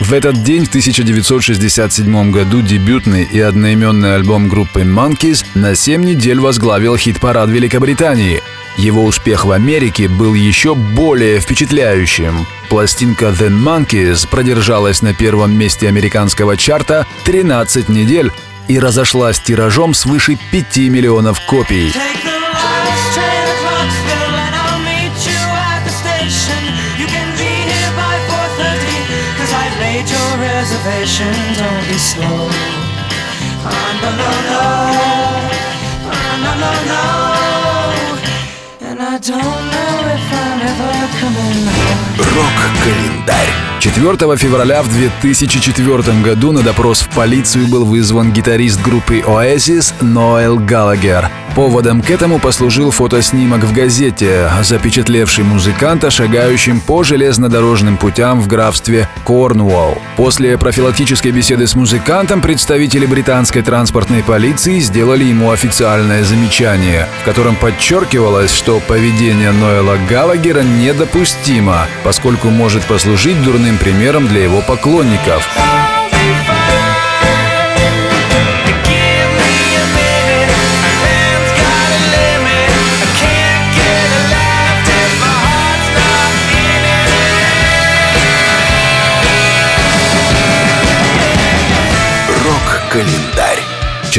В 0.00 0.12
этот 0.12 0.42
день, 0.42 0.64
в 0.64 0.68
1967 0.68 2.30
году, 2.30 2.62
дебютный 2.62 3.24
и 3.24 3.40
одноименный 3.40 4.14
альбом 4.14 4.48
группы 4.48 4.82
Monkeys 4.82 5.44
на 5.54 5.74
7 5.74 6.02
недель 6.04 6.38
возглавил 6.38 6.96
хит-парад 6.96 7.50
Великобритании. 7.50 8.40
Его 8.76 9.04
успех 9.04 9.44
в 9.44 9.50
Америке 9.50 10.08
был 10.08 10.34
еще 10.34 10.76
более 10.76 11.40
впечатляющим. 11.40 12.46
Пластинка 12.68 13.26
The 13.26 13.48
Monkeys 13.48 14.28
продержалась 14.28 15.02
на 15.02 15.14
первом 15.14 15.58
месте 15.58 15.88
американского 15.88 16.56
чарта 16.56 17.06
13 17.24 17.88
недель 17.88 18.30
и 18.68 18.78
разошлась 18.78 19.40
тиражом 19.40 19.94
свыше 19.94 20.38
5 20.52 20.76
миллионов 20.90 21.40
копий. 21.46 21.92
made 29.97 30.07
your 30.09 30.31
reservation. 30.37 31.33
Don't 31.57 31.85
be 31.87 31.97
slow. 31.97 32.49
Ah, 33.65 33.89
no, 34.01 34.09
no, 34.21 34.29
no. 34.51 34.65
Ah, 36.11 36.33
no, 36.43 36.51
no, 36.63 36.71
no. 36.91 37.03
And 38.87 38.99
I 39.01 39.17
don't 39.17 39.63
know 39.73 39.93
if 40.15 40.25
I'm 40.41 40.59
ever 40.71 40.93
coming 41.19 41.65
home. 41.77 42.03
Рок-календарь. 42.35 43.66
4 43.78 44.36
февраля 44.36 44.82
в 44.82 44.92
2004 44.92 46.20
году 46.22 46.50
на 46.50 46.62
допрос 46.62 47.00
в 47.00 47.08
полицию 47.10 47.68
был 47.68 47.84
вызван 47.84 48.32
гитарист 48.32 48.82
группы 48.82 49.20
Oasis 49.20 49.94
Ноэл 50.00 50.58
Галлагер. 50.58 51.30
Поводом 51.54 52.02
к 52.02 52.10
этому 52.10 52.38
послужил 52.38 52.92
фотоснимок 52.92 53.64
в 53.64 53.72
газете, 53.72 54.48
запечатлевший 54.62 55.42
музыканта, 55.42 56.08
шагающим 56.08 56.80
по 56.80 57.02
железнодорожным 57.02 57.96
путям 57.96 58.40
в 58.40 58.46
графстве 58.46 59.08
Корнуолл. 59.24 59.98
После 60.16 60.56
профилактической 60.56 61.32
беседы 61.32 61.66
с 61.66 61.74
музыкантом 61.74 62.40
представители 62.40 63.06
британской 63.06 63.62
транспортной 63.62 64.22
полиции 64.22 64.78
сделали 64.78 65.24
ему 65.24 65.50
официальное 65.50 66.22
замечание, 66.22 67.08
в 67.22 67.24
котором 67.24 67.56
подчеркивалось, 67.56 68.54
что 68.54 68.80
поведение 68.86 69.50
Ноэла 69.50 69.96
Галлагера 70.08 70.62
недопустимо, 70.62 71.86
поскольку 72.04 72.50
может 72.50 72.84
послужить 72.84 73.42
дурным 73.42 73.67
примером 73.76 74.28
для 74.28 74.44
его 74.44 74.62
поклонников. 74.62 75.46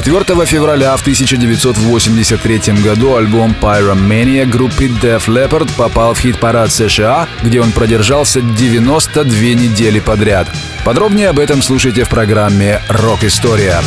4 0.00 0.46
февраля 0.46 0.96
в 0.96 1.00
1983 1.00 2.58
году 2.84 3.16
альбом 3.16 3.52
Pyromania 3.60 4.46
группы 4.46 4.84
Def 4.84 5.26
Leppard 5.26 5.68
попал 5.76 6.14
в 6.14 6.20
хит-парад 6.20 6.70
США, 6.70 7.28
где 7.42 7.60
он 7.60 7.72
продержался 7.72 8.40
92 8.40 9.32
недели 9.54 9.98
подряд. 9.98 10.46
Подробнее 10.84 11.30
об 11.30 11.40
этом 11.40 11.62
слушайте 11.62 12.04
в 12.04 12.08
программе 12.08 12.80
«Рок-история». 12.88 13.80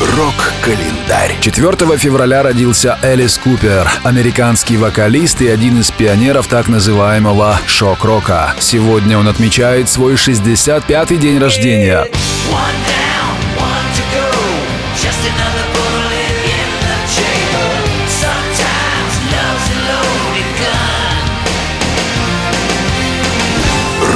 Рок-календарь. 0.00 1.36
4 1.40 1.96
февраля 1.98 2.42
родился 2.42 2.98
Элис 3.02 3.38
Купер, 3.38 3.88
американский 4.02 4.76
вокалист 4.76 5.40
и 5.40 5.46
один 5.46 5.78
из 5.78 5.92
пионеров 5.92 6.48
так 6.48 6.66
называемого 6.68 7.60
шок-рока. 7.66 8.54
Сегодня 8.58 9.16
он 9.16 9.28
отмечает 9.28 9.88
свой 9.88 10.14
65-й 10.14 11.16
день 11.16 11.38
рождения. 11.38 12.06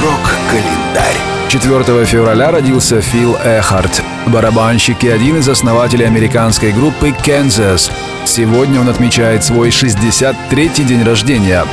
Рок-календарь. 0.01 1.17
4 1.49 2.05
февраля 2.05 2.51
родился 2.51 3.01
Фил 3.01 3.35
Эхарт, 3.43 4.03
барабанщик 4.31 5.03
и 5.03 5.09
один 5.09 5.37
из 5.37 5.49
основателей 5.49 6.05
американской 6.05 6.71
группы 6.71 7.09
Kansas. 7.09 7.91
Сегодня 8.25 8.79
он 8.79 8.89
отмечает 8.89 9.43
свой 9.43 9.69
63-й 9.69 10.83
день 10.83 11.03
рождения. 11.03 11.65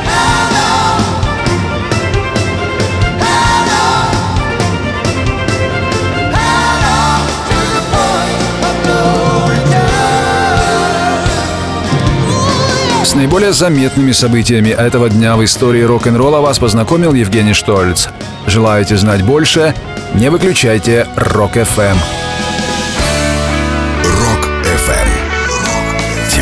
С 13.04 13.14
наиболее 13.14 13.52
заметными 13.52 14.12
событиями 14.12 14.70
этого 14.70 15.08
дня 15.08 15.36
в 15.36 15.44
истории 15.44 15.82
рок-н-ролла 15.82 16.40
вас 16.40 16.58
познакомил 16.58 17.14
Евгений 17.14 17.54
Штольц. 17.54 18.08
Желаете 18.46 18.96
знать 18.96 19.22
больше? 19.22 19.74
Не 20.14 20.30
выключайте 20.30 21.06
Рок-ФМ. 21.16 22.25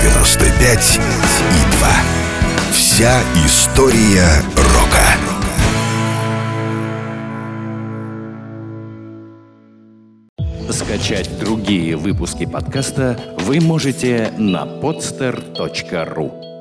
95 0.04 1.00
и 1.00 1.76
2. 1.78 1.88
Вся 2.72 3.22
история 3.47 4.42
рока. 4.54 5.06
Скачать 10.70 11.31
другие 11.38 11.97
выпуски 11.97 12.44
подкаста 12.44 13.19
вы 13.38 13.60
можете 13.60 14.31
на 14.37 14.65
podster.ru 14.65 16.53